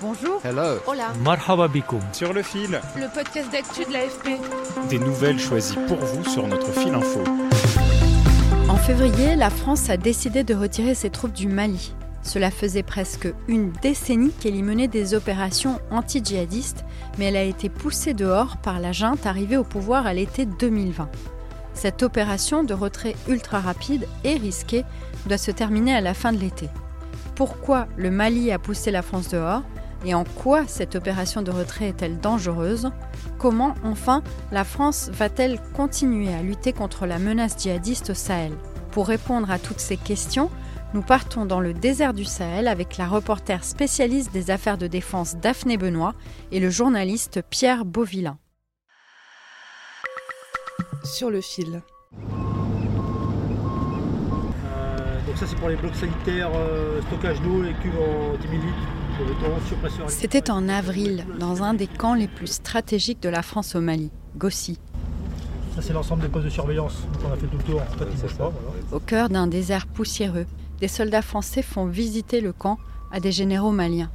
Bonjour. 0.00 0.40
Hello. 0.44 0.78
Hola. 0.86 1.12
Marhaba 1.24 1.66
bikoum. 1.68 2.00
Sur 2.12 2.32
le 2.32 2.42
fil, 2.42 2.80
Le 2.96 3.12
podcast 3.12 3.50
d'actu 3.50 3.84
de 3.84 3.92
l'AFP. 3.92 4.38
des 4.88 4.98
nouvelles 4.98 5.40
choisies 5.40 5.78
pour 5.88 5.96
vous 5.98 6.24
sur 6.24 6.46
notre 6.46 6.70
fil 6.72 6.94
info. 6.94 7.20
En 8.68 8.76
février, 8.76 9.34
la 9.34 9.50
France 9.50 9.90
a 9.90 9.96
décidé 9.96 10.44
de 10.44 10.54
retirer 10.54 10.94
ses 10.94 11.10
troupes 11.10 11.32
du 11.32 11.48
Mali. 11.48 11.94
Cela 12.22 12.50
faisait 12.50 12.82
presque 12.82 13.28
une 13.48 13.72
décennie 13.82 14.30
qu'elle 14.32 14.54
y 14.56 14.62
menait 14.62 14.88
des 14.88 15.14
opérations 15.14 15.80
anti-djihadistes, 15.90 16.84
mais 17.18 17.26
elle 17.26 17.36
a 17.36 17.42
été 17.42 17.68
poussée 17.68 18.14
dehors 18.14 18.56
par 18.58 18.78
la 18.80 18.92
junte 18.92 19.26
arrivée 19.26 19.56
au 19.56 19.64
pouvoir 19.64 20.06
à 20.06 20.14
l'été 20.14 20.44
2020. 20.46 21.08
Cette 21.74 22.02
opération 22.02 22.64
de 22.64 22.74
retrait 22.74 23.16
ultra 23.28 23.60
rapide 23.60 24.06
et 24.24 24.36
risquée 24.36 24.84
doit 25.26 25.38
se 25.38 25.50
terminer 25.50 25.94
à 25.94 26.00
la 26.00 26.12
fin 26.14 26.32
de 26.32 26.38
l'été. 26.38 26.68
Pourquoi 27.34 27.86
le 27.96 28.10
Mali 28.10 28.50
a 28.52 28.58
poussé 28.58 28.90
la 28.90 29.02
France 29.02 29.28
dehors? 29.28 29.62
Et 30.04 30.14
en 30.14 30.24
quoi 30.24 30.66
cette 30.66 30.94
opération 30.94 31.42
de 31.42 31.50
retrait 31.50 31.88
est-elle 31.88 32.20
dangereuse? 32.20 32.90
Comment, 33.38 33.74
enfin, 33.82 34.22
la 34.52 34.64
France 34.64 35.10
va-t-elle 35.12 35.60
continuer 35.74 36.32
à 36.32 36.42
lutter 36.42 36.72
contre 36.72 37.06
la 37.06 37.18
menace 37.18 37.60
djihadiste 37.60 38.10
au 38.10 38.14
Sahel? 38.14 38.52
Pour 38.92 39.08
répondre 39.08 39.50
à 39.50 39.58
toutes 39.58 39.80
ces 39.80 39.96
questions, 39.96 40.50
nous 40.94 41.02
partons 41.02 41.44
dans 41.44 41.60
le 41.60 41.74
désert 41.74 42.14
du 42.14 42.24
Sahel 42.24 42.68
avec 42.68 42.96
la 42.96 43.06
reporter 43.06 43.62
spécialiste 43.62 44.32
des 44.32 44.50
affaires 44.50 44.78
de 44.78 44.86
défense 44.86 45.36
Daphné 45.36 45.76
Benoît 45.76 46.14
et 46.52 46.60
le 46.60 46.70
journaliste 46.70 47.42
Pierre 47.50 47.84
Beauvillain. 47.84 48.38
Sur 51.04 51.30
le 51.30 51.40
fil. 51.40 51.82
Euh, 54.64 54.96
donc 55.26 55.36
ça 55.36 55.46
c'est 55.46 55.56
pour 55.56 55.68
les 55.68 55.76
blocs 55.76 55.94
sanitaires, 55.94 56.50
euh, 56.54 57.02
stockage 57.02 57.40
d'eau, 57.42 57.62
les 57.62 57.74
cuves 57.74 57.98
en 57.98 58.36
10 58.36 58.48
000 58.48 58.54
litres. 58.54 58.97
C'était 60.08 60.50
en 60.50 60.68
avril, 60.68 61.26
dans 61.38 61.62
un 61.62 61.74
des 61.74 61.86
camps 61.86 62.14
les 62.14 62.28
plus 62.28 62.46
stratégiques 62.46 63.20
de 63.22 63.28
la 63.28 63.42
France 63.42 63.74
au 63.74 63.80
Mali, 63.80 64.10
Gossi, 64.36 64.78
Ça 65.74 65.82
c'est 65.82 65.92
l'ensemble 65.92 66.22
des 66.22 66.28
postes 66.28 66.44
de 66.46 66.50
surveillance. 66.50 67.02
Donc 67.12 67.22
on 67.28 67.32
a 67.32 67.36
fait 67.36 67.46
tout 67.46 67.56
le 67.56 67.64
tour, 67.64 67.80
en 67.80 67.98
fait 67.98 68.06
ils 68.12 68.20
bougent 68.20 68.36
pas. 68.36 68.50
Voilà. 68.50 68.76
au 68.92 69.00
cœur 69.00 69.28
d'un 69.28 69.46
désert 69.46 69.86
poussiéreux. 69.86 70.46
Des 70.80 70.88
soldats 70.88 71.22
français 71.22 71.62
font 71.62 71.86
visiter 71.86 72.40
le 72.40 72.52
camp 72.52 72.78
à 73.10 73.20
des 73.20 73.32
généraux 73.32 73.72
maliens. 73.72 74.10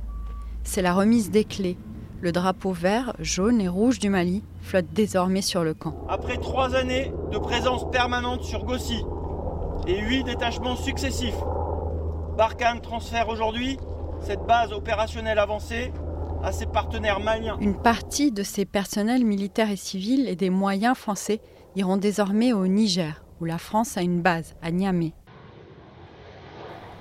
C'est 0.63 0.81
la 0.81 0.93
remise 0.93 1.29
des 1.31 1.43
clés. 1.43 1.77
Le 2.21 2.31
drapeau 2.31 2.71
vert, 2.71 3.13
jaune 3.19 3.59
et 3.59 3.67
rouge 3.67 3.99
du 3.99 4.09
Mali 4.09 4.43
flotte 4.61 4.85
désormais 4.93 5.41
sur 5.41 5.65
le 5.65 5.73
camp. 5.73 5.93
Après 6.07 6.37
trois 6.37 6.73
années 6.73 7.11
de 7.33 7.37
présence 7.37 7.89
permanente 7.91 8.43
sur 8.43 8.63
Gossi 8.63 9.03
et 9.87 9.99
huit 9.99 10.23
détachements 10.23 10.77
successifs, 10.77 11.35
Barkhane 12.37 12.79
transfère 12.79 13.27
aujourd'hui 13.27 13.77
cette 14.23 14.45
base 14.45 14.71
opérationnelle 14.71 15.37
avancée 15.37 15.91
à 16.43 16.51
ses 16.51 16.65
partenaires 16.65 17.19
maliens. 17.19 17.57
Une 17.59 17.75
partie 17.75 18.31
de 18.31 18.43
ces 18.43 18.65
personnels 18.65 19.25
militaires 19.25 19.69
et 19.69 19.75
civils 19.75 20.27
et 20.27 20.35
des 20.35 20.49
moyens 20.49 20.95
français 20.97 21.41
iront 21.75 21.97
désormais 21.97 22.53
au 22.53 22.67
Niger, 22.67 23.23
où 23.41 23.45
la 23.45 23.57
France 23.57 23.97
a 23.97 24.01
une 24.01 24.21
base, 24.21 24.55
à 24.61 24.71
Niamey. 24.71 25.13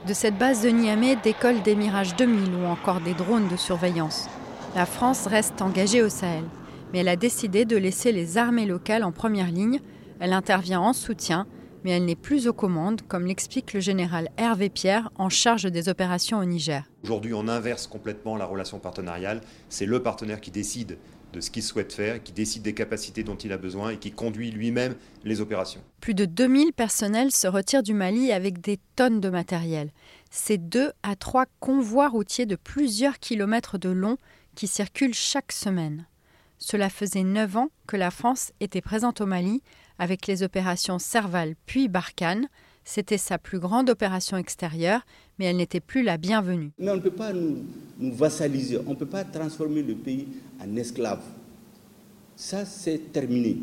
De 0.06 0.14
cette 0.14 0.36
base 0.36 0.62
de 0.62 0.70
Niamey 0.70 1.16
décollent 1.22 1.62
des 1.62 1.76
Mirage 1.76 2.16
2000 2.16 2.54
ou 2.56 2.66
encore 2.66 3.00
des 3.00 3.14
drones 3.14 3.48
de 3.48 3.56
surveillance. 3.56 4.28
La 4.74 4.86
France 4.86 5.26
reste 5.26 5.62
engagée 5.62 6.02
au 6.02 6.08
Sahel, 6.08 6.44
mais 6.92 7.00
elle 7.00 7.08
a 7.08 7.16
décidé 7.16 7.64
de 7.64 7.76
laisser 7.76 8.10
les 8.10 8.36
armées 8.36 8.66
locales 8.66 9.04
en 9.04 9.12
première 9.12 9.50
ligne. 9.50 9.80
Elle 10.18 10.32
intervient 10.32 10.80
en 10.80 10.92
soutien, 10.92 11.46
mais 11.84 11.90
elle 11.90 12.04
n'est 12.04 12.14
plus 12.14 12.48
aux 12.48 12.52
commandes, 12.52 13.02
comme 13.02 13.26
l'explique 13.26 13.72
le 13.72 13.80
général 13.80 14.30
Hervé 14.36 14.68
Pierre 14.68 15.10
en 15.16 15.28
charge 15.28 15.64
des 15.64 15.88
opérations 15.88 16.38
au 16.38 16.44
Niger. 16.44 16.84
Aujourd'hui, 17.04 17.34
on 17.34 17.48
inverse 17.48 17.86
complètement 17.86 18.36
la 18.36 18.44
relation 18.44 18.78
partenariale. 18.78 19.40
C'est 19.68 19.86
le 19.86 20.02
partenaire 20.02 20.40
qui 20.40 20.50
décide 20.50 20.98
de 21.32 21.40
ce 21.40 21.50
qu'il 21.50 21.62
souhaite 21.62 21.92
faire, 21.92 22.22
qui 22.22 22.32
décide 22.32 22.62
des 22.62 22.74
capacités 22.74 23.22
dont 23.22 23.36
il 23.36 23.52
a 23.52 23.58
besoin 23.58 23.90
et 23.90 23.96
qui 23.96 24.12
conduit 24.12 24.50
lui-même 24.50 24.94
les 25.24 25.40
opérations. 25.40 25.80
Plus 26.00 26.14
de 26.14 26.24
2000 26.24 26.72
personnels 26.72 27.32
se 27.32 27.46
retirent 27.46 27.82
du 27.82 27.94
Mali 27.94 28.32
avec 28.32 28.60
des 28.60 28.78
tonnes 28.96 29.20
de 29.20 29.30
matériel. 29.30 29.90
C'est 30.30 30.58
deux 30.58 30.92
à 31.02 31.16
trois 31.16 31.46
convois 31.60 32.08
routiers 32.08 32.46
de 32.46 32.56
plusieurs 32.56 33.18
kilomètres 33.18 33.78
de 33.78 33.88
long 33.88 34.18
qui 34.54 34.66
circulent 34.66 35.14
chaque 35.14 35.52
semaine. 35.52 36.06
Cela 36.58 36.90
faisait 36.90 37.24
neuf 37.24 37.56
ans 37.56 37.70
que 37.88 37.96
la 37.96 38.10
France 38.10 38.52
était 38.60 38.80
présente 38.82 39.20
au 39.20 39.26
Mali 39.26 39.62
avec 40.02 40.26
les 40.26 40.42
opérations 40.42 40.98
Serval 40.98 41.54
puis 41.64 41.86
Barkhane. 41.86 42.48
C'était 42.82 43.18
sa 43.18 43.38
plus 43.38 43.60
grande 43.60 43.88
opération 43.88 44.36
extérieure, 44.36 45.02
mais 45.38 45.44
elle 45.44 45.58
n'était 45.58 45.78
plus 45.78 46.02
la 46.02 46.16
bienvenue. 46.16 46.72
Mais 46.76 46.90
on 46.90 46.96
ne 46.96 47.00
peut 47.00 47.12
pas 47.12 47.32
nous, 47.32 47.64
nous 48.00 48.12
vassaliser, 48.12 48.80
on 48.84 48.90
ne 48.90 48.94
peut 48.96 49.06
pas 49.06 49.22
transformer 49.22 49.80
le 49.80 49.94
pays 49.94 50.26
en 50.60 50.74
esclave. 50.74 51.22
Ça, 52.34 52.64
c'est 52.64 53.12
terminé. 53.12 53.58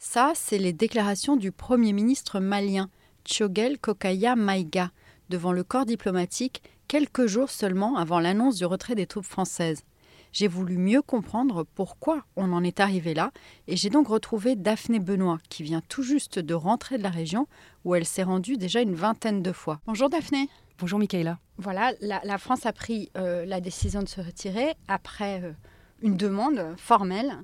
Ça, 0.00 0.32
c'est 0.34 0.58
les 0.58 0.72
déclarations 0.72 1.36
du 1.36 1.52
Premier 1.52 1.92
ministre 1.92 2.40
malien, 2.40 2.90
Tchogel 3.24 3.78
Kokaya 3.78 4.34
Maïga, 4.34 4.90
devant 5.28 5.52
le 5.52 5.62
corps 5.62 5.86
diplomatique 5.86 6.60
quelques 6.88 7.26
jours 7.26 7.50
seulement 7.50 7.98
avant 7.98 8.18
l'annonce 8.18 8.56
du 8.56 8.64
retrait 8.64 8.96
des 8.96 9.06
troupes 9.06 9.24
françaises. 9.24 9.84
J'ai 10.32 10.48
voulu 10.48 10.78
mieux 10.78 11.02
comprendre 11.02 11.64
pourquoi 11.74 12.24
on 12.36 12.54
en 12.54 12.64
est 12.64 12.80
arrivé 12.80 13.12
là 13.12 13.32
et 13.66 13.76
j'ai 13.76 13.90
donc 13.90 14.08
retrouvé 14.08 14.56
Daphné 14.56 14.98
Benoît 14.98 15.38
qui 15.50 15.62
vient 15.62 15.82
tout 15.88 16.02
juste 16.02 16.38
de 16.38 16.54
rentrer 16.54 16.96
de 16.96 17.02
la 17.02 17.10
région 17.10 17.46
où 17.84 17.94
elle 17.94 18.06
s'est 18.06 18.22
rendue 18.22 18.56
déjà 18.56 18.80
une 18.80 18.94
vingtaine 18.94 19.42
de 19.42 19.52
fois. 19.52 19.80
Bonjour 19.86 20.08
Daphné. 20.08 20.48
Bonjour 20.78 20.98
Michaela. 20.98 21.38
Voilà, 21.58 21.92
la, 22.00 22.22
la 22.24 22.38
France 22.38 22.64
a 22.64 22.72
pris 22.72 23.10
euh, 23.18 23.44
la 23.44 23.60
décision 23.60 24.02
de 24.02 24.08
se 24.08 24.22
retirer 24.22 24.74
après 24.88 25.42
euh, 25.42 25.52
une 26.00 26.16
demande 26.16 26.74
formelle 26.78 27.34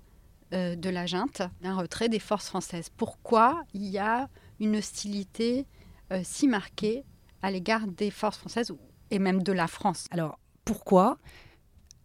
euh, 0.54 0.74
de 0.74 0.88
la 0.88 1.04
junte 1.04 1.42
d'un 1.60 1.76
retrait 1.76 2.08
des 2.08 2.18
forces 2.18 2.48
françaises. 2.48 2.88
Pourquoi 2.96 3.64
il 3.74 3.84
y 3.84 3.98
a 3.98 4.30
une 4.60 4.76
hostilité 4.76 5.66
si 6.22 6.48
marquée 6.48 7.04
à 7.42 7.50
l'égard 7.50 7.86
des 7.86 8.10
forces 8.10 8.38
françaises 8.38 8.72
et 9.10 9.18
même 9.18 9.42
de 9.42 9.52
la 9.52 9.66
France? 9.66 10.06
Alors 10.10 10.38
pourquoi? 10.64 11.18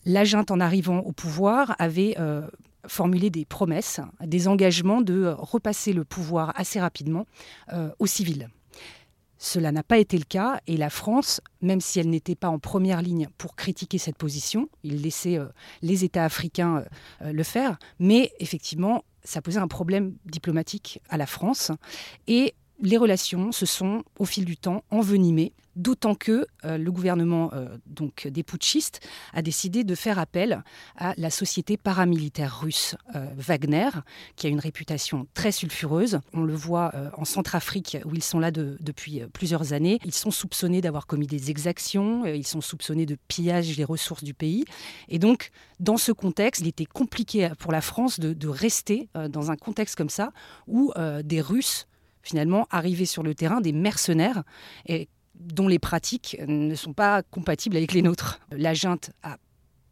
La 0.06 0.24
junte 0.24 0.52
en 0.52 0.60
arrivant 0.60 1.00
au 1.00 1.12
pouvoir 1.12 1.76
avait 1.80 2.16
euh, 2.20 2.48
formulé 2.88 3.30
des 3.30 3.46
promesses, 3.46 4.00
des 4.22 4.48
engagements 4.48 5.02
de 5.02 5.24
euh, 5.24 5.36
repasser 5.36 5.94
le 5.94 6.04
pouvoir 6.04 6.54
assez 6.56 6.80
rapidement 6.80 7.26
euh, 7.72 7.90
aux 8.00 8.08
civils. 8.08 8.50
Cela 9.38 9.72
n'a 9.72 9.84
pas 9.84 9.98
été 9.98 10.18
le 10.18 10.24
cas 10.24 10.62
et 10.68 10.78
la 10.78 10.90
France, 10.90 11.42
même 11.62 11.82
si 11.82 12.00
elle 12.00 12.10
n'était 12.10 12.36
pas 12.36 12.48
en 12.48 12.60
première 12.60 13.02
ligne 13.02 13.28
pour 13.38 13.56
critiquer 13.56 13.98
cette 13.98 14.18
position, 14.18 14.70
il 14.84 15.02
laissait 15.02 15.38
les 15.82 16.06
États 16.06 16.24
africains 16.24 16.86
le 17.20 17.44
faire, 17.44 17.78
mais 18.00 18.32
effectivement, 18.40 19.04
ça 19.26 19.42
posait 19.42 19.60
un 19.60 19.68
problème 19.68 20.16
diplomatique 20.24 21.02
à 21.10 21.18
la 21.18 21.26
France 21.26 21.74
les 22.84 22.98
relations 22.98 23.52
se 23.52 23.66
sont 23.66 24.04
au 24.20 24.26
fil 24.26 24.44
du 24.44 24.58
temps 24.58 24.84
envenimées, 24.92 25.54
d'autant 25.78 26.16
que 26.16 26.46
euh, 26.66 26.78
le 26.78 26.92
gouvernement 26.92 27.50
euh, 27.54 27.78
donc 27.88 28.28
des 28.28 28.44
putschistes 28.44 29.00
a 29.32 29.42
décidé 29.42 29.86
de 29.86 29.96
faire 29.96 30.20
appel 30.20 30.64
à 30.98 31.14
la 31.18 31.30
société 31.30 31.78
paramilitaire 31.78 32.60
russe 32.60 32.96
euh, 33.16 33.26
Wagner, 33.38 33.90
qui 34.36 34.48
a 34.48 34.50
une 34.50 34.60
réputation 34.60 35.28
très 35.34 35.54
sulfureuse. 35.54 36.20
On 36.34 36.44
le 36.44 36.54
voit 36.54 36.94
en 37.18 37.24
Centrafrique 37.26 37.98
où 38.06 38.14
ils 38.14 38.24
sont 38.24 38.40
là 38.40 38.52
de- 38.52 38.78
depuis 38.82 39.22
plusieurs 39.32 39.72
années. 39.72 40.00
Ils 40.04 40.14
sont 40.14 40.32
soupçonnés 40.32 40.82
d'avoir 40.82 41.08
commis 41.08 41.26
des 41.26 41.50
exactions, 41.50 42.26
ils 42.26 42.46
sont 42.46 42.62
soupçonnés 42.62 43.06
de 43.06 43.18
pillage 43.30 43.76
des 43.76 43.84
ressources 43.86 44.24
du 44.24 44.34
pays. 44.34 44.66
Et 45.08 45.20
donc, 45.20 45.52
dans 45.80 45.98
ce 45.98 46.12
contexte, 46.12 46.62
il 46.62 46.68
était 46.68 46.86
compliqué 46.86 47.50
pour 47.60 47.72
la 47.72 47.82
France 47.82 48.20
de, 48.20 48.48
rester 48.48 49.10
dans 49.30 49.52
un 49.52 49.56
contexte 49.56 49.96
comme 49.96 50.10
ça 50.10 50.32
où 50.68 50.94
des 51.24 51.42
Russes 51.42 51.88
finalement 52.24 52.68
arrivaient 52.72 53.06
sur 53.06 53.22
le 53.22 53.36
terrain, 53.36 53.62
des 53.62 53.74
mercenaires, 53.74 54.44
dont 55.36 55.68
les 55.68 55.80
pratiques 55.80 56.38
ne 56.48 56.76
sont 56.76 56.94
pas 56.94 57.22
compatibles 57.22 57.78
avec 57.78 57.94
les 57.94 58.02
nôtres. 58.02 58.40
La 58.52 58.74
junte 58.74 59.12
a 59.22 59.38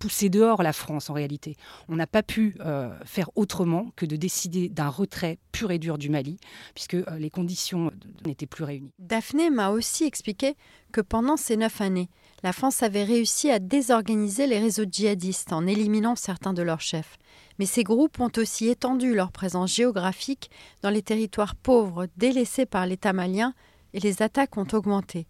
poussé 0.02 0.30
dehors 0.30 0.64
la 0.64 0.74
France 0.74 1.12
en 1.12 1.14
réalité. 1.14 1.56
On 1.88 1.96
n'a 1.96 2.08
pas 2.08 2.24
pu 2.24 2.56
euh, 2.62 2.90
faire 3.06 3.30
autrement 3.36 3.92
que 3.96 4.08
de 4.08 4.16
décider 4.16 4.68
d'un 4.68 4.90
retrait 4.90 5.38
pur 5.52 5.70
et 5.70 5.78
dur 5.78 6.00
du 6.00 6.10
Mali, 6.10 6.38
puisque 6.74 6.96
euh, 6.96 7.06
les 7.20 7.30
conditions 7.30 7.92
n'étaient 8.26 8.48
plus 8.48 8.64
réunies. 8.64 8.92
Daphné 8.98 9.52
m'a 9.52 9.70
aussi 9.70 10.06
expliqué 10.06 10.56
que 10.92 11.02
pendant 11.02 11.38
ces 11.38 11.56
neuf 11.56 11.82
années, 11.82 12.10
la 12.42 12.52
France 12.52 12.82
avait 12.82 13.04
réussi 13.04 13.52
à 13.52 13.60
désorganiser 13.60 14.48
les 14.48 14.58
réseaux 14.58 14.86
djihadistes 14.92 15.54
en 15.54 15.68
éliminant 15.68 16.16
certains 16.16 16.54
de 16.54 16.64
leurs 16.64 16.82
chefs. 16.82 17.20
Mais 17.60 17.68
ces 17.68 17.84
groupes 17.84 18.20
ont 18.20 18.32
aussi 18.38 18.70
étendu 18.70 19.14
leur 19.14 19.32
présence 19.32 19.76
géographique 19.76 20.50
dans 20.82 20.90
les 20.90 21.04
territoires 21.04 21.56
pauvres 21.56 22.08
délaissés 22.18 22.66
par 22.66 22.88
l'État 22.88 23.14
malien 23.14 23.54
et 23.94 24.00
les 24.00 24.24
attaques 24.24 24.58
ont 24.58 24.68
augmenté. 24.74 25.28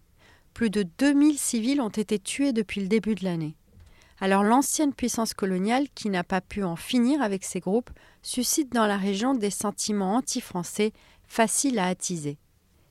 Plus 0.54 0.70
de 0.70 0.82
2000 0.98 1.38
civils 1.38 1.82
ont 1.82 1.90
été 1.90 2.18
tués 2.18 2.54
depuis 2.54 2.80
le 2.80 2.88
début 2.88 3.14
de 3.14 3.24
l'année. 3.24 3.54
Alors 4.22 4.44
l'ancienne 4.44 4.94
puissance 4.94 5.34
coloniale, 5.34 5.88
qui 5.96 6.08
n'a 6.08 6.22
pas 6.22 6.40
pu 6.40 6.62
en 6.62 6.76
finir 6.76 7.20
avec 7.22 7.42
ces 7.42 7.58
groupes, 7.58 7.90
suscite 8.22 8.72
dans 8.72 8.86
la 8.86 8.96
région 8.96 9.34
des 9.34 9.50
sentiments 9.50 10.14
anti-français 10.14 10.92
faciles 11.26 11.80
à 11.80 11.86
attiser. 11.86 12.38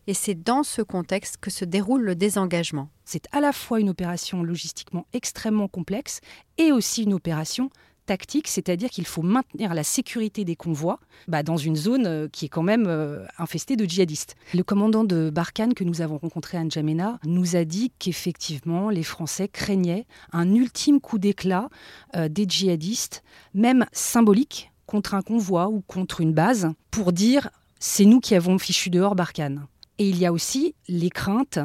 Et 0.07 0.13
c'est 0.13 0.36
dans 0.36 0.63
ce 0.63 0.81
contexte 0.81 1.38
que 1.38 1.50
se 1.50 1.63
déroule 1.63 2.01
le 2.01 2.16
désengagement. 2.16 2.89
C'est 3.06 3.30
à 3.31 3.39
la 3.39 3.54
fois 3.54 3.80
une 3.80 3.88
opération 3.88 4.44
logistiquement 4.44 5.07
extrêmement 5.13 5.69
complexe 5.69 6.19
et 6.57 6.74
aussi 6.74 7.04
une 7.04 7.13
opération 7.13 7.69
tactique, 8.06 8.48
c'est-à-dire 8.48 8.89
qu'il 8.89 9.06
faut 9.06 9.21
maintenir 9.21 9.74
la 9.74 9.83
sécurité 9.83 10.45
des 10.45 10.56
convois 10.56 11.00
bah, 11.27 11.44
dans 11.44 11.57
une 11.57 11.75
zone 11.75 12.06
euh, 12.06 12.27
qui 12.27 12.45
est 12.45 12.50
quand 12.50 12.63
même 12.63 12.86
euh, 12.88 13.25
infestée 13.38 13.75
de 13.75 13.86
djihadistes. 13.86 14.36
Le 14.53 14.63
commandant 14.63 15.03
de 15.03 15.30
Barkhane 15.30 15.74
que 15.74 15.83
nous 15.83 16.01
avons 16.01 16.18
rencontré 16.18 16.57
à 16.57 16.63
N'Djamena 16.63 17.19
nous 17.25 17.56
a 17.56 17.63
dit 17.63 17.92
qu'effectivement 18.00 18.89
les 18.89 19.03
Français 19.03 19.48
craignaient 19.48 20.06
un 20.31 20.53
ultime 20.53 21.00
coup 21.00 21.19
d'éclat 21.19 21.69
euh, 22.15 22.27
des 22.27 22.45
djihadistes, 22.48 23.24
même 23.53 23.86
symbolique, 23.92 24.71
contre 24.86 25.13
un 25.13 25.21
convoi 25.21 25.69
ou 25.69 25.81
contre 25.81 26.21
une 26.21 26.33
base, 26.33 26.69
pour 26.89 27.13
dire 27.13 27.50
c'est 27.80 28.06
nous 28.06 28.19
qui 28.19 28.36
avons 28.36 28.57
fichu 28.59 28.89
dehors 28.89 29.15
Barkhane. 29.15 29.65
Et 29.98 30.09
il 30.09 30.18
y 30.18 30.25
a 30.25 30.33
aussi 30.33 30.75
les 30.88 31.09
craintes 31.09 31.59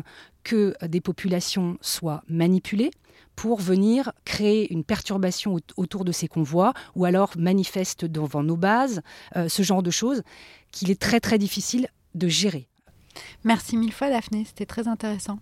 que 0.47 0.75
des 0.87 1.01
populations 1.01 1.77
soient 1.81 2.23
manipulées, 2.29 2.93
pour 3.35 3.61
venir 3.61 4.13
créer 4.25 4.73
une 4.73 4.85
perturbation 4.85 5.59
autour 5.77 6.05
de 6.05 6.13
ces 6.13 6.29
convois 6.29 6.73
ou 6.95 7.05
alors 7.05 7.33
manifestent 7.37 8.05
devant 8.05 8.45
nos 8.45 8.57
bases, 8.57 9.03
euh, 9.35 9.49
ce 9.49 9.63
genre 9.63 9.83
de 9.83 9.91
choses 9.91 10.23
qu'il 10.71 10.91
est 10.91 11.01
très 11.01 11.19
très 11.19 11.37
difficile 11.37 11.89
de 12.15 12.29
gérer. 12.29 12.69
Merci 13.43 13.77
mille 13.77 13.93
fois 13.93 14.09
Daphné, 14.09 14.45
c'était 14.47 14.67
très 14.67 14.87
intéressant. 14.87 15.39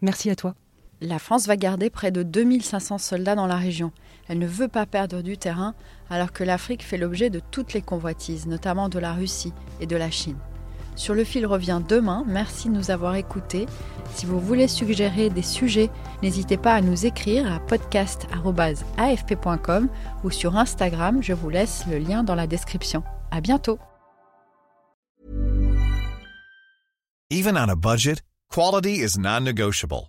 Merci 0.00 0.30
à 0.30 0.36
toi. 0.36 0.54
La 1.02 1.18
France 1.18 1.46
va 1.46 1.56
garder 1.56 1.90
près 1.90 2.10
de 2.10 2.22
2500 2.22 2.96
soldats 2.96 3.34
dans 3.34 3.46
la 3.46 3.56
région. 3.56 3.92
Elle 4.28 4.38
ne 4.38 4.46
veut 4.46 4.66
pas 4.66 4.86
perdre 4.86 5.20
du 5.20 5.36
terrain 5.36 5.74
alors 6.08 6.32
que 6.32 6.42
l'Afrique 6.42 6.82
fait 6.82 6.96
l'objet 6.96 7.28
de 7.28 7.40
toutes 7.50 7.74
les 7.74 7.82
convoitises, 7.82 8.46
notamment 8.46 8.88
de 8.88 8.98
la 8.98 9.12
Russie 9.12 9.52
et 9.80 9.86
de 9.86 9.96
la 9.96 10.10
Chine. 10.10 10.38
Sur 10.98 11.14
le 11.14 11.24
fil 11.24 11.46
revient 11.46 11.80
demain. 11.88 12.24
Merci 12.26 12.68
de 12.68 12.74
nous 12.74 12.90
avoir 12.90 13.14
écoutés. 13.14 13.66
Si 14.14 14.26
vous 14.26 14.40
voulez 14.40 14.66
suggérer 14.66 15.30
des 15.30 15.42
sujets, 15.42 15.90
n'hésitez 16.22 16.56
pas 16.56 16.74
à 16.74 16.80
nous 16.80 17.06
écrire 17.06 17.46
à 17.50 17.60
podcast.afp.com 17.60 19.88
ou 20.24 20.30
sur 20.30 20.56
Instagram. 20.56 21.22
Je 21.22 21.34
vous 21.34 21.50
laisse 21.50 21.86
le 21.86 21.98
lien 21.98 22.24
dans 22.24 22.34
la 22.34 22.48
description. 22.48 23.04
À 23.30 23.40
bientôt. 23.40 23.78
Even 27.30 27.56
on 27.56 27.68
a 27.68 27.76
budget, 27.76 28.22
quality 28.50 29.00
is 29.00 29.16
non-negotiable. 29.18 30.08